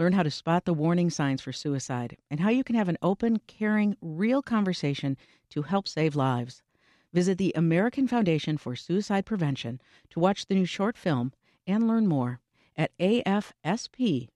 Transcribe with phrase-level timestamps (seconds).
[0.00, 2.96] Learn how to spot the warning signs for suicide and how you can have an
[3.02, 5.18] open, caring, real conversation
[5.50, 6.62] to help save lives.
[7.12, 11.34] Visit the American Foundation for Suicide Prevention to watch the new short film
[11.66, 12.40] and learn more
[12.78, 14.30] at afsp.org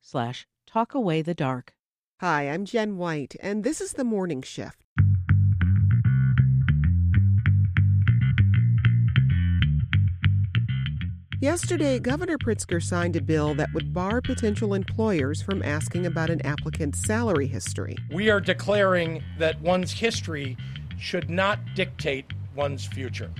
[0.00, 1.68] slash talkawaythedark.
[2.20, 4.86] Hi, I'm Jen White, and this is the Morning Shift.
[11.40, 16.44] Yesterday, Governor Pritzker signed a bill that would bar potential employers from asking about an
[16.44, 17.96] applicant's salary history.
[18.12, 20.58] We are declaring that one's history
[20.98, 23.30] should not dictate one's future.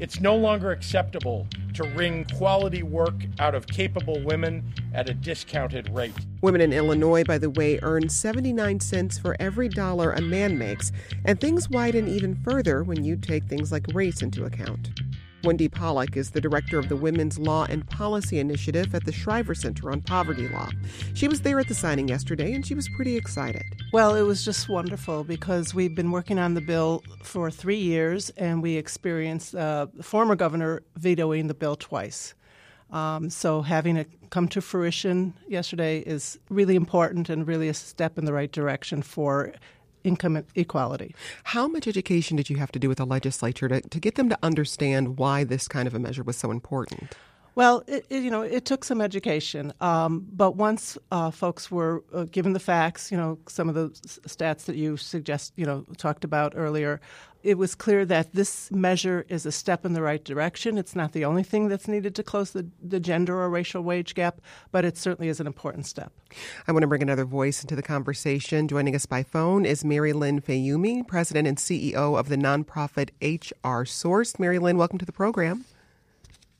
[0.00, 5.88] It's no longer acceptable to wring quality work out of capable women at a discounted
[5.94, 6.12] rate.
[6.42, 10.90] Women in Illinois, by the way, earn 79 cents for every dollar a man makes,
[11.24, 14.90] and things widen even further when you take things like race into account.
[15.44, 19.54] Wendy Pollack is the director of the Women's Law and Policy Initiative at the Shriver
[19.54, 20.70] Center on Poverty Law.
[21.12, 23.62] She was there at the signing yesterday and she was pretty excited.
[23.92, 28.30] Well, it was just wonderful because we've been working on the bill for three years
[28.30, 32.34] and we experienced uh, the former governor vetoing the bill twice.
[32.90, 38.18] Um, so having it come to fruition yesterday is really important and really a step
[38.18, 39.52] in the right direction for
[40.04, 41.14] income equality.
[41.44, 44.28] How much education did you have to do with the legislature to, to get them
[44.28, 47.16] to understand why this kind of a measure was so important?
[47.56, 52.02] Well, it, it, you know, it took some education, um, but once uh, folks were
[52.12, 53.90] uh, given the facts, you know, some of the
[54.26, 57.00] stats that you suggest, you know, talked about earlier,
[57.44, 60.78] it was clear that this measure is a step in the right direction.
[60.78, 64.14] It's not the only thing that's needed to close the, the gender or racial wage
[64.14, 64.40] gap,
[64.72, 66.10] but it certainly is an important step.
[66.66, 68.66] I want to bring another voice into the conversation.
[68.66, 73.84] Joining us by phone is Mary Lynn Fayoumi, President and CEO of the nonprofit HR
[73.84, 74.38] Source.
[74.38, 75.66] Mary Lynn, welcome to the program.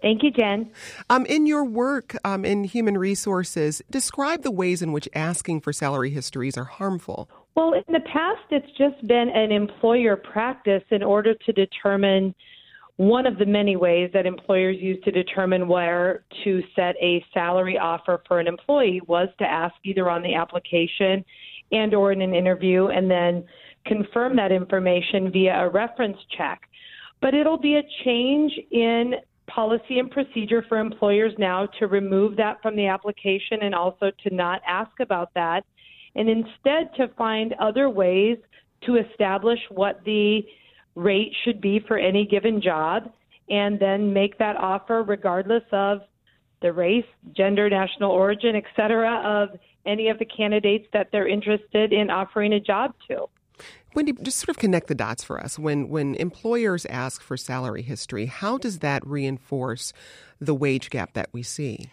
[0.04, 0.70] Thank you, Jen.
[1.09, 5.72] Um, in your work um, in human resources, describe the ways in which asking for
[5.72, 7.26] salary histories are harmful.
[7.54, 12.34] Well, in the past, it's just been an employer practice in order to determine
[12.97, 17.78] one of the many ways that employers use to determine where to set a salary
[17.78, 21.25] offer for an employee was to ask either on the application
[21.72, 23.42] and or in an interview and then
[23.86, 26.69] confirm that information via a reference check.
[27.22, 29.15] But it'll be a change in
[29.47, 34.34] policy and procedure for employers now to remove that from the application and also to
[34.34, 35.65] not ask about that,
[36.15, 38.38] and instead to find other ways
[38.87, 40.43] to establish what the
[40.94, 43.12] rate should be for any given job,
[43.50, 46.00] and then make that offer regardless of
[46.62, 47.04] the race,
[47.37, 52.54] gender, national origin, et cetera, of any of the candidates that they're interested in offering
[52.54, 53.27] a job to.
[53.94, 55.59] Wendy, just sort of connect the dots for us.
[55.59, 59.93] When when employers ask for salary history, how does that reinforce
[60.41, 61.88] the wage gap that we see?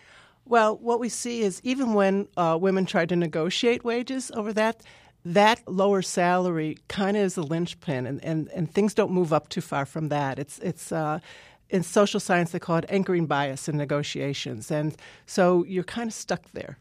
[0.45, 4.81] Well, what we see is even when uh, women try to negotiate wages over that,
[5.23, 9.50] that lower salary kind of is a linchpin, and, and, and things don't move up
[9.50, 10.40] too far from that.
[10.40, 11.19] It's it's uh,
[11.69, 14.95] in social science they call it anchoring bias in negotiations, and
[15.25, 16.78] so you're kind of stuck there.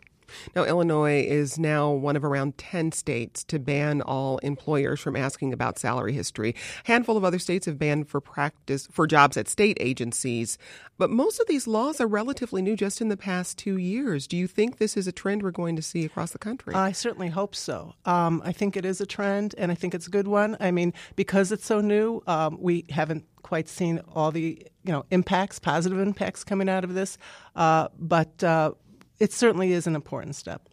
[0.55, 5.53] Now, Illinois is now one of around 10 states to ban all employers from asking
[5.53, 6.55] about salary history.
[6.85, 10.59] A handful of other states have banned for practice for jobs at state agencies.
[10.99, 14.27] But most of these laws are relatively new just in the past two years.
[14.27, 16.75] Do you think this is a trend we're going to see across the country?
[16.75, 17.95] I certainly hope so.
[18.05, 20.57] Um, I think it is a trend, and I think it's a good one.
[20.61, 25.05] I mean, because it's so new, um, we haven't quite seen all the you know
[25.11, 27.19] impacts, positive impacts coming out of this.
[27.57, 28.73] Uh, but uh,
[29.21, 30.69] it certainly is an important step.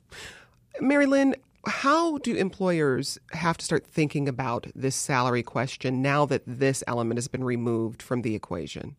[0.79, 1.35] Mary Lynn,
[1.65, 7.17] how do employers have to start thinking about this salary question now that this element
[7.17, 8.95] has been removed from the equation?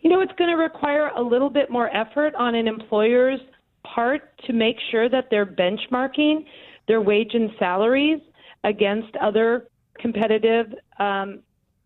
[0.00, 3.40] You know, it's going to require a little bit more effort on an employer's
[3.82, 6.44] part to make sure that they're benchmarking
[6.86, 8.20] their wage and salaries
[8.62, 9.66] against other
[9.98, 11.40] competitive um,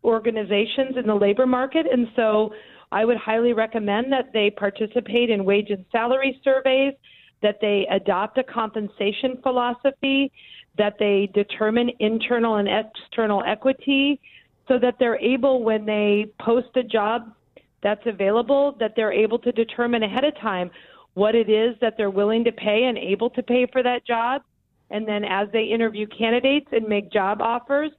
[0.04, 1.86] organizations in the labor market.
[1.90, 2.52] And so
[2.92, 6.94] I would highly recommend that they participate in wage and salary surveys,
[7.42, 10.30] that they adopt a compensation philosophy,
[10.78, 14.20] that they determine internal and external equity
[14.68, 17.32] so that they're able, when they post a job
[17.82, 20.70] that's available, that they're able to determine ahead of time
[21.14, 24.42] what it is that they're willing to pay and able to pay for that job.
[24.90, 27.90] And then as they interview candidates and make job offers,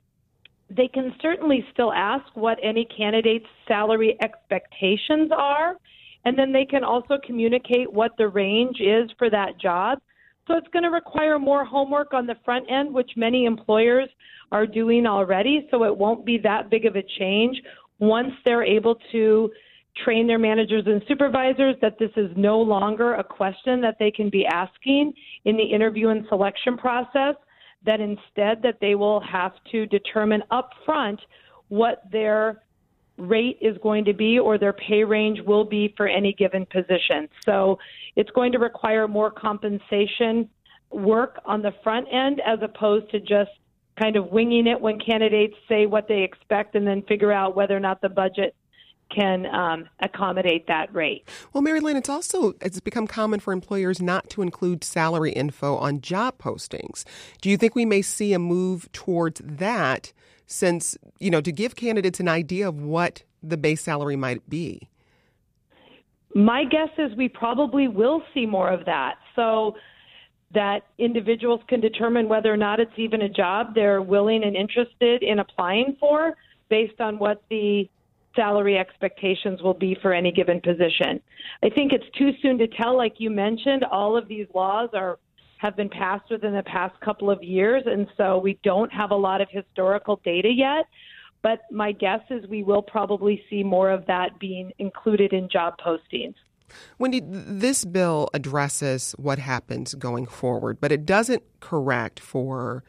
[0.76, 5.78] they can certainly still ask what any candidate's salary expectations are.
[6.26, 10.00] And then they can also communicate what the range is for that job.
[10.48, 14.10] So it's going to require more homework on the front end, which many employers
[14.52, 15.68] are doing already.
[15.72, 17.62] So it won't be that big of a change
[18.00, 19.50] once they're able to
[20.04, 24.30] train their managers and supervisors that this is no longer a question that they can
[24.30, 25.14] be asking
[25.46, 27.36] in the interview and selection process
[27.86, 31.20] that instead that they will have to determine upfront
[31.70, 32.62] what their
[33.18, 37.28] rate is going to be or their pay range will be for any given position.
[37.46, 37.78] So
[38.16, 40.50] it's going to require more compensation
[40.90, 43.52] work on the front end as opposed to just
[44.00, 47.76] kind of winging it when candidates say what they expect and then figure out whether
[47.76, 48.56] or not the budget
[49.14, 51.28] can um, accommodate that rate.
[51.54, 55.76] Well, Mary Lynn, it's also it's become common for employers not to include salary info
[55.76, 57.04] on job postings.
[57.42, 60.14] Do you think we may see a move towards that
[60.46, 64.90] since, you know, to give candidates an idea of what the base salary might be?
[66.36, 69.16] My guess is we probably will see more of that.
[69.36, 69.76] So
[70.54, 75.24] that individuals can determine whether or not it's even a job they're willing and interested
[75.24, 76.36] in applying for
[76.70, 77.90] based on what the
[78.36, 81.22] salary expectations will be for any given position.
[81.64, 82.98] I think it's too soon to tell.
[82.98, 85.20] Like you mentioned, all of these laws are
[85.58, 89.16] have been passed within the past couple of years, and so we don't have a
[89.16, 90.86] lot of historical data yet.
[91.42, 95.76] But my guess is we will probably see more of that being included in job
[95.78, 96.36] postings.
[96.98, 102.84] Wendy, this bill addresses what happens going forward, but it doesn't correct for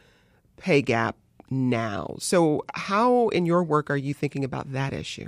[0.57, 1.17] pay gap
[1.51, 2.17] now.
[2.19, 5.27] So, how in your work are you thinking about that issue?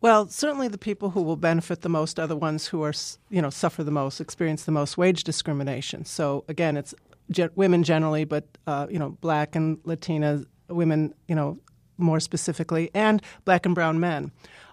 [0.00, 2.94] Well, certainly the people who will benefit the most are the ones who are,
[3.28, 6.06] you know, suffer the most, experience the most wage discrimination.
[6.06, 6.94] So again, it's
[7.30, 11.58] ge- women generally, but uh, you know, black and Latina women, you know,
[11.98, 14.32] more specifically, and black and brown men.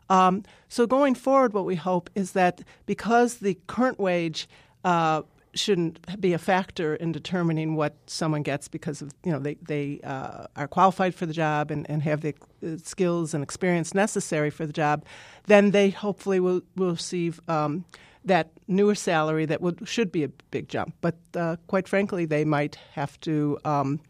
[0.09, 4.47] Um, so going forward, what we hope is that because the current wage
[4.85, 5.23] uh,
[5.59, 9.99] shouldn't be a factor in determining what someone gets because of you know they they
[10.03, 12.33] uh, are qualified for the job and, and have the
[12.65, 15.05] uh, skills and experience necessary for the job,
[15.45, 17.39] then they hopefully will will receive.
[17.47, 17.85] Um,
[18.25, 22.43] that newer salary that would should be a big jump, but uh, quite frankly, they
[22.43, 24.01] might have to, um,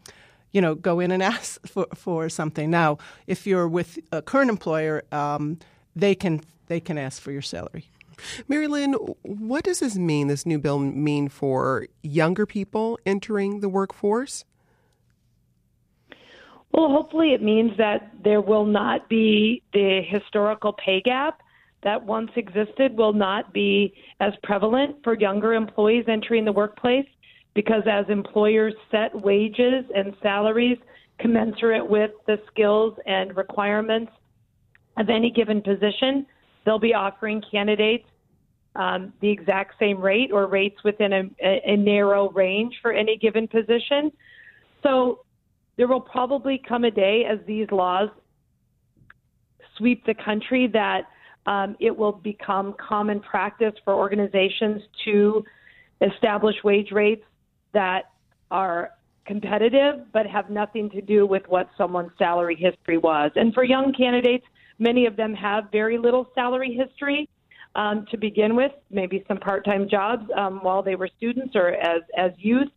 [0.50, 2.68] you know, go in and ask for, for something.
[2.68, 2.98] Now,
[3.28, 5.60] if you're with a current employer, um,
[5.94, 7.88] they can they can ask for your salary.
[8.48, 13.68] Mary Lynn, what does this mean, this new bill mean for younger people entering the
[13.68, 14.44] workforce?
[16.72, 21.40] Well, hopefully it means that there will not be the historical pay gap
[21.82, 27.06] that once existed will not be as prevalent for younger employees entering the workplace
[27.54, 30.78] because as employers set wages and salaries
[31.18, 34.12] commensurate with the skills and requirements
[34.96, 36.26] of any given position,
[36.68, 38.04] they'll be offering candidates
[38.76, 43.48] um, the exact same rate or rates within a, a, narrow range for any given
[43.48, 44.12] position.
[44.82, 45.24] So
[45.78, 48.10] there will probably come a day as these laws
[49.78, 51.04] sweep the country that
[51.46, 55.42] um, it will become common practice for organizations to
[56.02, 57.24] establish wage rates
[57.72, 58.10] that
[58.50, 58.90] are
[59.24, 63.30] competitive but have nothing to do with what someone's salary history was.
[63.36, 64.44] And for young candidates,
[64.78, 67.28] Many of them have very little salary history
[67.74, 72.02] um, to begin with, maybe some part-time jobs um, while they were students or as
[72.16, 72.68] as youth.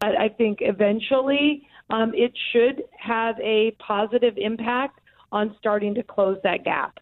[0.00, 5.00] But I think eventually um, it should have a positive impact
[5.30, 6.98] on starting to close that gap.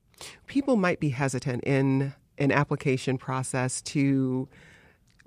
[0.47, 4.49] People might be hesitant in an application process to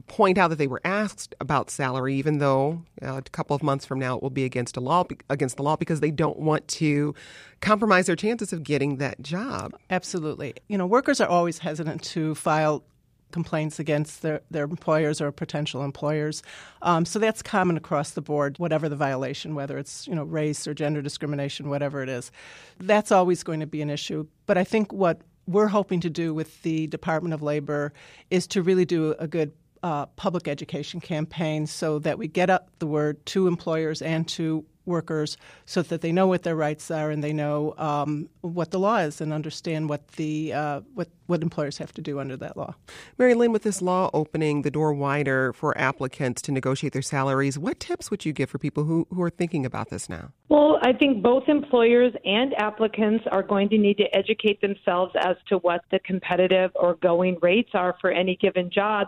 [0.05, 3.85] point out that they were asked about salary, even though uh, a couple of months
[3.85, 6.67] from now it will be against a law against the law because they don't want
[6.67, 7.13] to
[7.61, 9.73] compromise their chances of getting that job.
[9.89, 12.83] Absolutely, you know, workers are always hesitant to file
[13.31, 16.43] complaints against their, their employers or potential employers.
[16.81, 20.67] Um, so that's common across the board, whatever the violation, whether it's you know race
[20.67, 22.31] or gender discrimination, whatever it is.
[22.79, 24.27] That's always going to be an issue.
[24.45, 27.93] But I think what we're hoping to do with the Department of Labor
[28.29, 32.69] is to really do a good uh, public education campaigns so that we get up
[32.79, 37.11] the word to employers and to workers so that they know what their rights are
[37.11, 41.41] and they know um, what the law is and understand what the uh, what what
[41.41, 42.73] employers have to do under that law.
[43.17, 47.59] Mary Lynn, with this law opening the door wider for applicants to negotiate their salaries,
[47.59, 50.31] what tips would you give for people who, who are thinking about this now?
[50.47, 55.35] Well, I think both employers and applicants are going to need to educate themselves as
[55.49, 59.07] to what the competitive or going rates are for any given job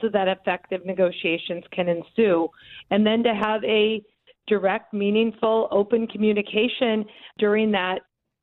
[0.00, 2.48] so that effective negotiations can ensue.
[2.90, 4.02] And then to have a
[4.46, 7.04] direct, meaningful, open communication
[7.38, 8.00] during that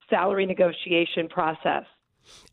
[0.09, 1.83] salary negotiation process.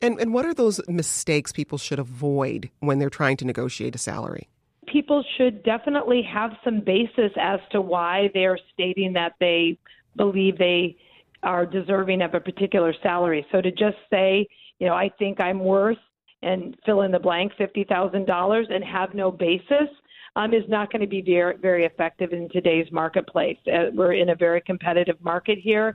[0.00, 3.98] And, and what are those mistakes people should avoid when they're trying to negotiate a
[3.98, 4.48] salary?
[4.86, 9.78] People should definitely have some basis as to why they're stating that they
[10.16, 10.96] believe they
[11.42, 13.46] are deserving of a particular salary.
[13.50, 14.46] So to just say,
[14.78, 15.98] you know, I think I'm worth
[16.44, 19.88] and fill in the blank $50,000 and have no basis
[20.36, 23.58] um, is not going to be very, very effective in today's marketplace.
[23.66, 25.94] Uh, we're in a very competitive market here,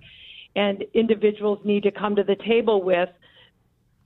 [0.55, 3.09] and individuals need to come to the table with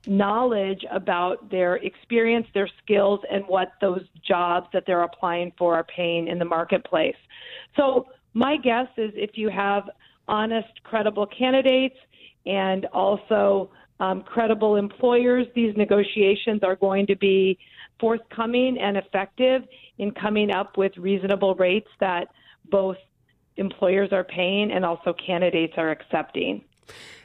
[0.05, 5.85] knowledge about their experience, their skills, and what those jobs that they're applying for are
[5.85, 7.15] paying in the marketplace.
[7.77, 9.83] So, my guess is if you have
[10.27, 11.95] honest, credible candidates
[12.45, 13.69] and also
[13.99, 17.57] um, credible employers, these negotiations are going to be
[17.99, 19.63] forthcoming and effective
[19.97, 22.27] in coming up with reasonable rates that
[22.69, 22.97] both
[23.57, 26.63] employers are paying and also candidates are accepting.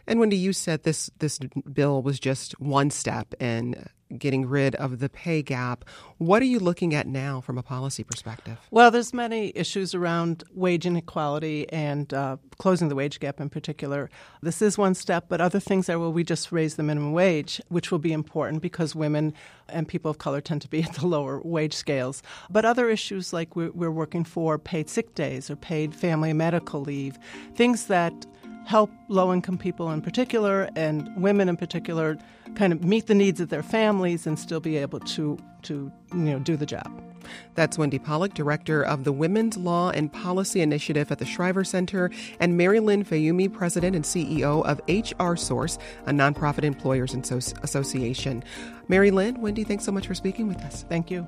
[0.06, 5.00] And Wendy, you said this this bill was just one step in getting rid of
[5.00, 5.84] the pay gap.
[6.18, 8.58] What are you looking at now from a policy perspective?
[8.70, 14.10] Well, there's many issues around wage inequality and uh, closing the wage gap in particular.
[14.42, 17.60] This is one step, but other things are well, we just raise the minimum wage,
[17.68, 19.34] which will be important because women
[19.68, 22.22] and people of color tend to be at the lower wage scales.
[22.50, 26.80] But other issues like we're, we're working for paid sick days or paid family medical
[26.80, 27.18] leave,
[27.54, 28.26] things that
[28.68, 32.18] help low income people in particular and women in particular
[32.54, 36.18] kind of meet the needs of their families and still be able to, to you
[36.18, 36.86] know, do the job.
[37.54, 42.10] That's Wendy Pollack, Director of the Women's Law and Policy Initiative at the Shriver Center,
[42.40, 48.44] and Mary Lynn Fayoumi, President and CEO of HR Source, a nonprofit employers association.
[48.88, 50.84] Mary Lynn, Wendy, thanks so much for speaking with us.
[50.90, 51.26] Thank you.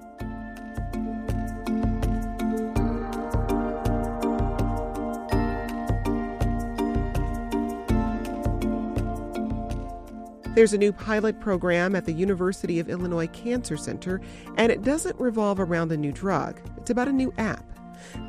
[10.52, 14.20] There's a new pilot program at the University of Illinois Cancer Center,
[14.56, 16.60] and it doesn't revolve around a new drug.
[16.76, 17.64] It's about a new app.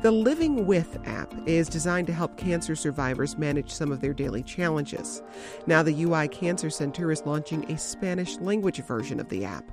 [0.02, 4.44] The Living With app is designed to help cancer survivors manage some of their daily
[4.44, 5.20] challenges.
[5.66, 9.64] Now, the UI Cancer Center is launching a Spanish language version of the app.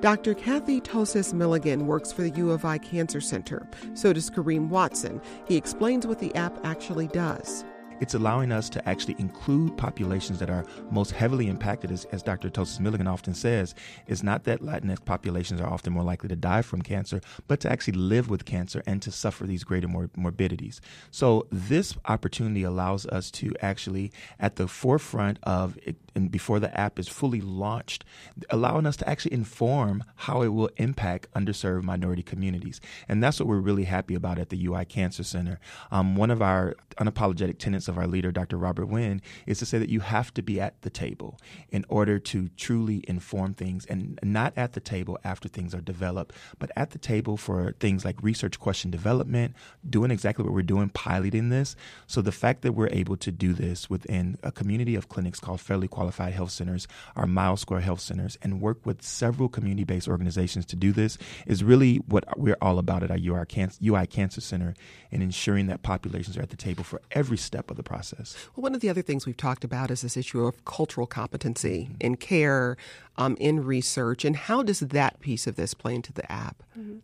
[0.00, 0.32] Dr.
[0.32, 3.68] Kathy Tossas Milligan works for the U of I Cancer Center.
[3.92, 5.20] So does Karriem Watson.
[5.46, 7.66] He explains what the app actually does
[8.02, 12.50] it's allowing us to actually include populations that are most heavily impacted, as, as Dr.
[12.50, 13.76] Tossas Milligan often says.
[14.08, 17.70] It's not that Latinx populations are often more likely to die from cancer, but to
[17.70, 20.80] actually live with cancer and to suffer these greater mor- morbidities.
[21.12, 25.78] So, this opportunity allows us to actually, at the forefront of
[26.14, 28.04] and before the app is fully launched,
[28.50, 32.80] allowing us to actually inform how it will impact underserved minority communities.
[33.08, 35.58] And that's what we're really happy about at the UI Cancer Center.
[35.90, 38.56] Um, one of our unapologetic tenets of our leader, Dr.
[38.56, 41.38] Robert Winn, is to say that you have to be at the table
[41.70, 46.34] in order to truly inform things and not at the table after things are developed,
[46.58, 49.54] but at the table for things like research question development,
[49.88, 51.74] doing exactly what we're doing, piloting this.
[52.06, 55.60] So the fact that we're able to do this within a community of clinics called
[55.60, 59.84] Federally Qualified qualified health centers, our Mile Square Health Centers, and work with several community
[59.84, 61.16] based organizations to do this
[61.46, 64.74] is really what we're all about at our UI Cancer, UI Cancer Center
[65.12, 68.36] and ensuring that populations are at the table for every step of the process.
[68.56, 71.84] Well, one of the other things we've talked about is this issue of cultural competency
[71.84, 71.94] mm-hmm.
[72.00, 72.76] in care,
[73.16, 76.64] um, in research, and how does that piece of this play into the app?
[76.76, 76.96] Mm-hmm.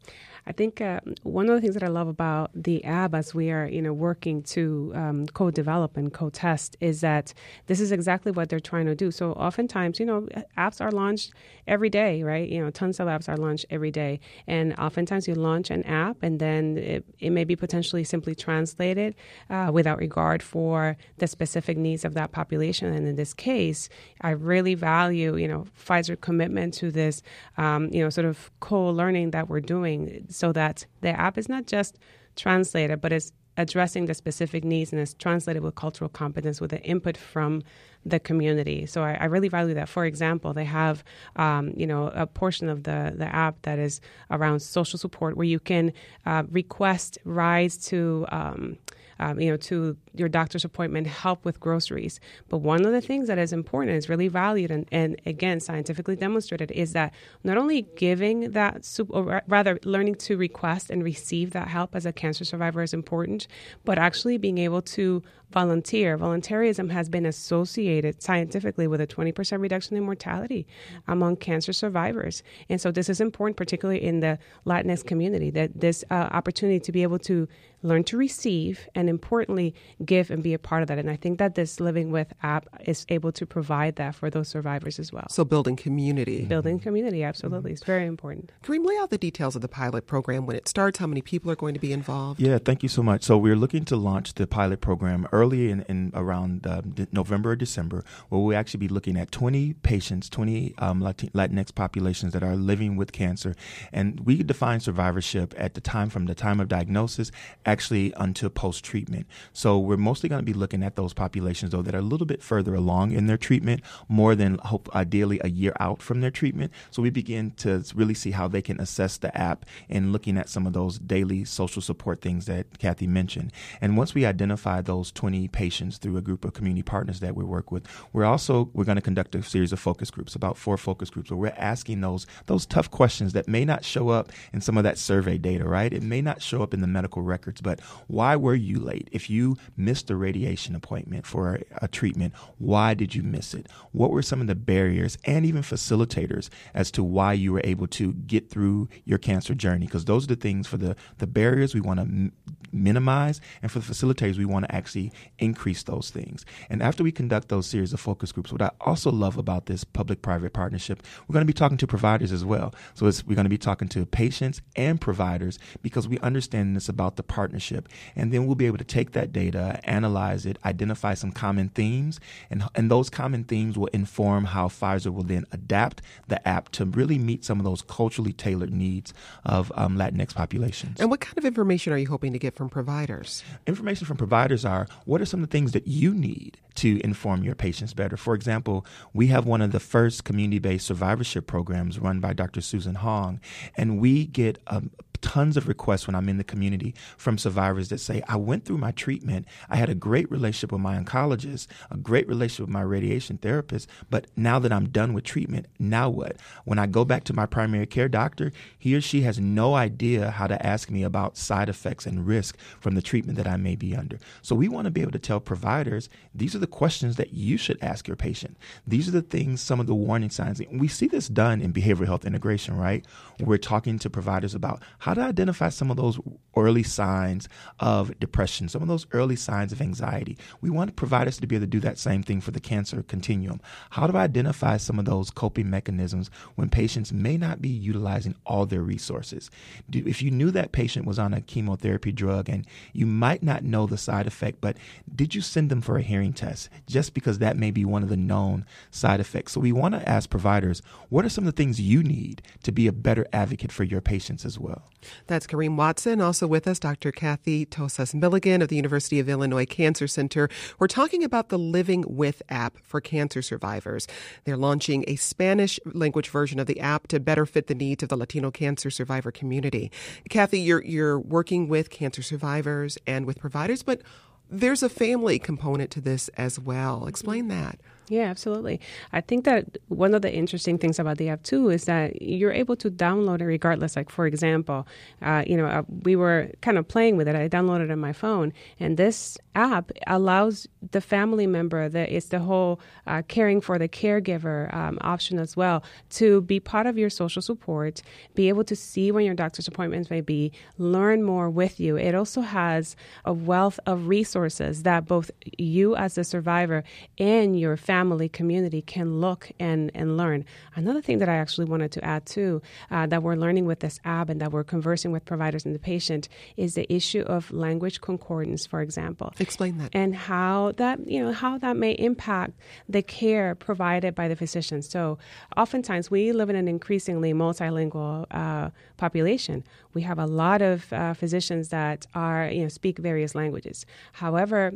[0.48, 3.50] I think uh, one of the things that I love about the app as we
[3.50, 7.34] are, you know, working to um, co-develop and co-test is that
[7.66, 9.10] this is exactly what they're trying to do.
[9.10, 10.26] So oftentimes, you know,
[10.56, 11.34] apps are launched
[11.66, 12.48] every day, right?
[12.48, 16.16] You know, tons of apps are launched every day, and oftentimes you launch an app
[16.22, 19.14] and then it, it may be potentially simply translated
[19.50, 22.90] uh, without regard for the specific needs of that population.
[22.94, 23.90] And in this case,
[24.22, 27.22] I really value, you know, Pfizer commitment to this,
[27.58, 31.66] um, you know, sort of co-learning that we're doing so that the app is not
[31.66, 31.98] just
[32.36, 36.80] translated, but it's addressing the specific needs and it's translated with cultural competence with the
[36.82, 37.62] input from
[38.06, 38.86] the community.
[38.86, 39.88] So I, I really value that.
[39.88, 41.02] For example, they have
[41.34, 45.46] um, you know a portion of the the app that is around social support where
[45.46, 45.92] you can
[46.24, 48.24] uh, request rides to.
[48.30, 48.78] Um,
[49.20, 52.20] um, you know, to your doctor's appointment, help with groceries.
[52.48, 56.16] But one of the things that is important is really valued and, and again scientifically
[56.16, 57.12] demonstrated is that
[57.44, 62.12] not only giving that, or rather learning to request and receive that help as a
[62.12, 63.46] cancer survivor is important,
[63.84, 66.18] but actually being able to volunteer.
[66.18, 70.66] Volunteerism has been associated scientifically with a 20% reduction in mortality
[71.06, 72.42] among cancer survivors.
[72.68, 76.92] And so this is important, particularly in the Latinx community, that this uh, opportunity to
[76.92, 77.48] be able to
[77.82, 79.74] learn to receive and importantly
[80.08, 80.98] give and be a part of that.
[80.98, 84.48] And i think that this living with app is able to provide that for those
[84.48, 85.28] survivors as well.
[85.30, 86.44] So building community.
[86.46, 87.70] Building community absolutely.
[87.70, 87.74] Mm-hmm.
[87.74, 88.50] it's very important.
[88.64, 91.50] Karriem lay out the details of the pilot program when it starts how many people
[91.52, 92.40] are going to be involved?
[92.40, 93.22] Yeah thank you so much.
[93.22, 97.56] So we're looking to launch the pilot program early in, in around uh, november or
[97.56, 102.56] december where we'll actually be looking at 20 patients 20 um, latinx populations that are
[102.56, 103.54] living with cancer.
[103.92, 107.30] And we define survivorship at the time from the time of diagnosis
[107.66, 109.26] actually until post treatment.
[109.52, 112.26] So we're mostly going to be looking at those populations, though, that are a little
[112.26, 116.30] bit further along in their treatment, more than hope ideally a year out from their
[116.30, 116.72] treatment.
[116.90, 120.48] So we begin to really see how they can assess the app and looking at
[120.48, 123.52] some of those daily social support things that Kathy mentioned.
[123.80, 127.44] And once we identify those 20 patients through a group of community partners that we
[127.44, 130.76] work with, we're also we're going to conduct a series of focus groups, about four
[130.76, 134.60] focus groups, where we're asking those those tough questions that may not show up in
[134.60, 135.92] some of that survey data, right?
[135.92, 139.08] It may not show up in the medical records but why were you late?
[139.12, 143.68] If you missed a radiation appointment for a, a treatment, why did you miss it?
[143.92, 147.86] What were some of the barriers and even facilitators as to why you were able
[147.88, 149.86] to get through your cancer journey?
[149.86, 152.32] Because those are the things for the, the barriers we want to m-
[152.72, 156.44] minimize, and for the facilitators, we want to actually increase those things.
[156.68, 159.84] And after we conduct those series of focus groups, what I also love about this
[159.84, 162.74] public private partnership, we're going to be talking to providers as well.
[162.94, 167.16] So we're going to be talking to patients and providers because we understand this about
[167.16, 167.88] the partnership.
[168.16, 172.20] And then we'll be able to take that data, analyze it, identify some common themes,
[172.50, 176.84] and, and those common themes will inform how Pfizer will then adapt the app to
[176.84, 179.12] really meet some of those culturally tailored needs
[179.44, 181.00] of um, Latinx populations.
[181.00, 183.42] And what kind of information are you hoping to get from providers?
[183.66, 187.42] Information from providers are what are some of the things that you need to inform
[187.42, 188.16] your patients better.
[188.16, 192.60] For example, we have one of the first community based survivorship programs run by Dr.
[192.60, 193.40] Susan Hong,
[193.76, 197.98] and we get um, tons of requests when I'm in the community from survivors that
[197.98, 199.46] say, I went through my treatment.
[199.68, 203.88] I had a great relationship with my oncologist, a great relationship with my radiation therapist.
[204.10, 206.36] But now that I'm done with treatment, now what?
[206.64, 210.30] When I go back to my primary care doctor, he or she has no idea
[210.30, 213.76] how to ask me about side effects and risk from the treatment that I may
[213.76, 214.18] be under.
[214.42, 217.56] So we want to be able to tell providers these are the questions that you
[217.56, 218.56] should ask your patient.
[218.86, 220.60] These are the things, some of the warning signs.
[220.70, 223.04] We see this done in behavioral health integration, right?
[223.40, 226.18] We're talking to providers about how to identify some of those
[226.56, 230.36] early signs of depression, some of those early signs of anxiety.
[230.60, 233.60] We want providers to be able to do that same thing for the cancer continuum.
[233.90, 238.34] How do I identify some of those coping mechanisms when patients may not be utilizing
[238.44, 239.50] all their resources?
[239.88, 243.64] Do, if you knew that patient was on a chemotherapy drug and you might not
[243.64, 244.76] know the side effect, but
[245.14, 246.68] did you send them for a hearing test?
[246.86, 249.52] Just because that may be one of the known side effects.
[249.52, 252.72] So we want to ask providers, what are some of the things you need to
[252.72, 254.90] be a better advocate for your patients as well?
[255.26, 256.20] That's Karriem Watson.
[256.20, 257.12] Also with us, Dr.
[257.12, 259.37] Kathy Tossas Milligan of the University of Illinois
[259.68, 260.48] Cancer Center.
[260.78, 264.06] We're talking about the Living With app for cancer survivors.
[264.44, 268.08] They're launching a Spanish language version of the app to better fit the needs of
[268.08, 269.90] the Latino cancer survivor community.
[270.28, 274.02] Kathy, you're, you're working with cancer survivors and with providers, but
[274.50, 277.06] there's a family component to this as well.
[277.06, 277.80] Explain that.
[278.10, 278.80] Yeah, absolutely.
[279.12, 282.52] I think that one of the interesting things about the app too is that you're
[282.52, 283.96] able to download it regardless.
[283.96, 284.86] Like for example,
[285.20, 287.36] uh, you know, uh, we were kind of playing with it.
[287.36, 292.28] I downloaded it on my phone, and this app allows the family member that it's
[292.28, 296.96] the whole uh, caring for the caregiver um, option as well to be part of
[296.96, 298.00] your social support,
[298.34, 301.96] be able to see when your doctor's appointments may be, learn more with you.
[301.98, 306.84] It also has a wealth of resources that both you as a survivor
[307.18, 310.44] and your family family community can look and, and learn.
[310.76, 313.96] Another thing that I actually wanted to add too, uh, that we're learning with this
[314.04, 317.96] app and that we're conversing with providers and the patient is the issue of language
[318.10, 319.28] concordance, for example.
[319.40, 319.90] Explain that.
[320.02, 322.52] And how that, you know, how that may impact
[322.88, 324.78] the care provided by the physician.
[324.94, 325.18] So
[325.56, 329.64] oftentimes we live in an increasingly multilingual uh, population.
[329.96, 333.84] We have a lot of uh, physicians that are, you know, speak various languages.
[334.12, 334.72] However,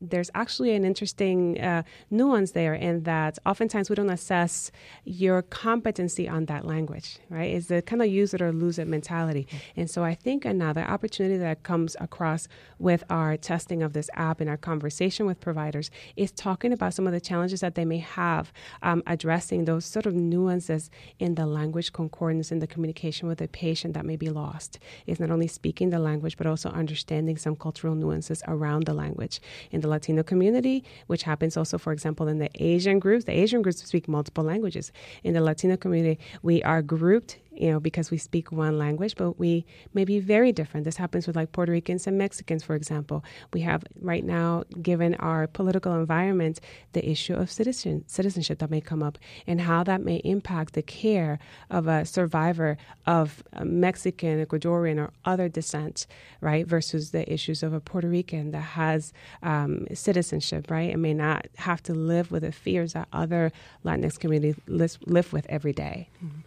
[0.00, 4.70] there's actually an interesting uh, nuance there in that oftentimes we don't assess
[5.04, 7.54] your competency on that language, right?
[7.54, 9.46] It's the kind of use it or lose it mentality.
[9.76, 14.40] And so I think another opportunity that comes across with our testing of this app
[14.40, 17.98] and our conversation with providers is talking about some of the challenges that they may
[17.98, 18.52] have
[18.82, 23.48] um, addressing those sort of nuances in the language concordance in the communication with the
[23.48, 24.78] patient that may be lost.
[25.06, 29.40] It's not only speaking the language, but also understanding some cultural nuances around the language.
[29.70, 33.24] In the Latino community, which happens also, for example, in the Asian groups.
[33.26, 34.92] The Asian groups speak multiple languages.
[35.22, 39.38] In the Latino community, we are grouped you know, because we speak one language, but
[39.38, 40.84] we may be very different.
[40.84, 43.24] This happens with like Puerto Ricans and Mexicans, for example.
[43.52, 46.60] We have right now, given our political environment,
[46.92, 50.82] the issue of citizen citizenship that may come up and how that may impact the
[50.82, 51.38] care
[51.70, 56.06] of a survivor of a Mexican, Ecuadorian, or other descent,
[56.40, 59.12] right, versus the issues of a Puerto Rican that has
[59.42, 63.52] um, citizenship, right, and may not have to live with the fears that other
[63.84, 66.08] Latinx communities live with every day.
[66.24, 66.40] Mm-hmm.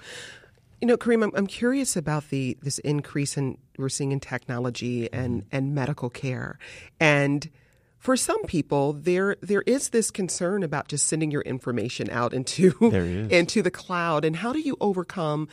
[0.81, 5.11] You know, Karriem, I'm, I'm curious about the this increase in we're seeing in technology
[5.11, 5.55] and mm-hmm.
[5.55, 6.59] and medical care,
[6.99, 7.49] and
[7.97, 12.71] for some people there there is this concern about just sending your information out into
[13.31, 14.23] into the cloud.
[14.23, 15.47] And how do you overcome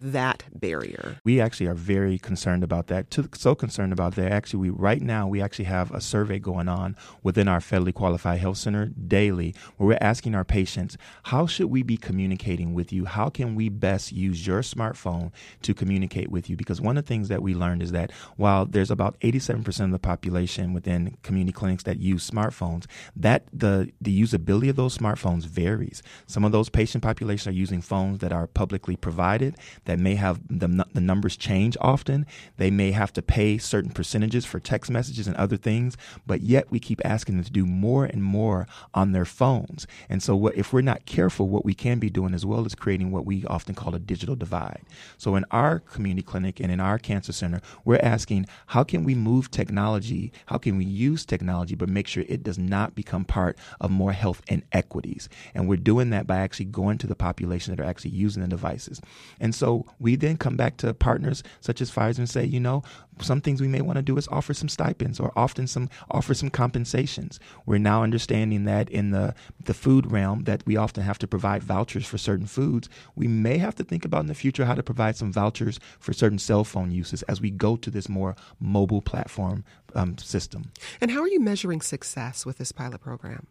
[0.00, 1.20] that barrier?
[1.24, 3.14] We actually are very concerned about that.
[3.34, 4.30] So concerned about that.
[4.32, 8.40] Actually, we right now we actually have a survey going on within our federally qualified
[8.40, 13.04] health center daily, where we're asking our patients, how should we be communicating with you?
[13.04, 15.32] How can we best use your smartphone
[15.62, 16.56] to communicate with you?
[16.56, 19.90] Because one of the things that we learned is that while there's about 87% of
[19.90, 25.44] the population within community clinics that use smartphones, that the the usability of those smartphones
[25.44, 26.02] varies.
[26.26, 29.56] Some of those patient populations are using phones that are publicly provided
[29.88, 32.26] that may have the, the numbers change often.
[32.58, 35.96] They may have to pay certain percentages for text messages and other things,
[36.26, 39.86] but yet we keep asking them to do more and more on their phones.
[40.10, 42.74] And so, what, if we're not careful, what we can be doing as well is
[42.74, 44.82] creating what we often call a digital divide.
[45.16, 49.14] So, in our community clinic and in our cancer center, we're asking how can we
[49.14, 50.32] move technology?
[50.46, 54.12] How can we use technology, but make sure it does not become part of more
[54.12, 55.30] health inequities?
[55.54, 58.48] And we're doing that by actually going to the population that are actually using the
[58.48, 59.00] devices.
[59.40, 62.82] And so, we then come back to partners such as Pfizer and say, you know,
[63.20, 66.34] some things we may want to do is offer some stipends or often some offer
[66.34, 67.40] some compensations.
[67.66, 71.62] We're now understanding that in the the food realm that we often have to provide
[71.62, 72.88] vouchers for certain foods.
[73.16, 76.12] We may have to think about in the future how to provide some vouchers for
[76.12, 79.64] certain cell phone uses as we go to this more mobile platform
[79.94, 80.70] um, system.
[81.00, 83.46] And how are you measuring success with this pilot program?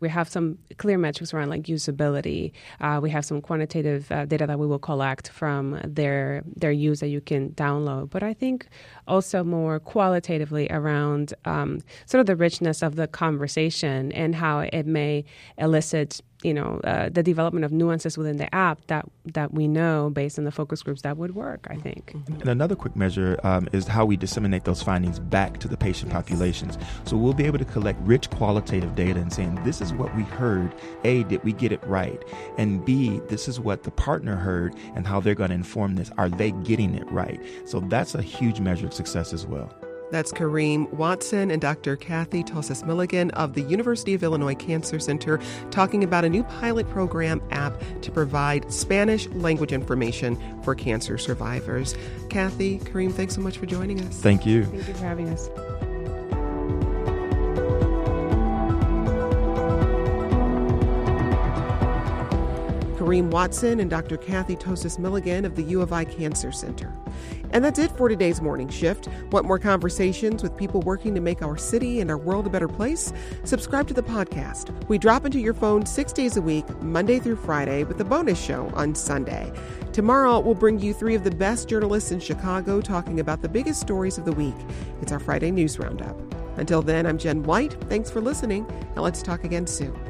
[0.00, 2.52] We have some clear metrics around like usability.
[2.80, 7.00] Uh, we have some quantitative uh, data that we will collect from their their use
[7.00, 8.10] that you can download.
[8.10, 8.66] But I think
[9.06, 14.86] also more qualitatively around um, sort of the richness of the conversation and how it
[14.86, 15.24] may
[15.58, 20.10] elicit you know uh, the development of nuances within the app that that we know
[20.10, 22.14] based on the focus groups that would work i think.
[22.40, 26.10] And another quick measure um, is how we disseminate those findings back to the patient
[26.12, 26.78] populations.
[27.04, 30.22] So we'll be able to collect rich qualitative data and saying this is what we
[30.22, 30.74] heard.
[31.04, 32.22] A did we get it right?
[32.58, 36.10] And b this is what the partner heard and how they're going to inform this.
[36.18, 37.40] Are they getting it right?
[37.64, 39.72] So that's a huge measure of success as well
[40.10, 41.96] that's Karriem Watson and Dr.
[41.96, 46.88] Kathy Tossas Milligan of the University of Illinois Cancer Center talking about a new pilot
[46.90, 51.94] program app to provide Spanish language information for cancer survivors.
[52.28, 54.20] Kathy, Karriem, thanks so much for joining us.
[54.20, 54.64] Thank you.
[54.64, 55.48] Thank you for having us.
[63.10, 64.16] Karriem Watson and Dr.
[64.16, 66.96] Kathy Tossas Milligan of the U of I Cancer Center.
[67.50, 69.08] And that's it for today's morning shift.
[69.32, 72.68] Want more conversations with people working to make our city and our world a better
[72.68, 73.12] place?
[73.42, 74.70] Subscribe to the podcast.
[74.86, 78.40] We drop into your phone six days a week, Monday through Friday, with a bonus
[78.40, 79.52] show on Sunday.
[79.92, 83.80] Tomorrow, we'll bring you three of the best journalists in Chicago talking about the biggest
[83.80, 84.54] stories of the week.
[85.02, 86.16] It's our Friday News Roundup.
[86.58, 87.72] Until then, I'm Jen White.
[87.88, 90.09] Thanks for listening, and let's talk again soon.